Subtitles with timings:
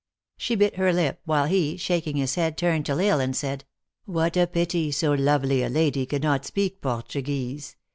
[0.35, 3.65] She bit her lip, while he, shaking his head, turned to L Isle, and said,"
[4.05, 7.75] what a pity so lovely a lady cannot speak Portuguese.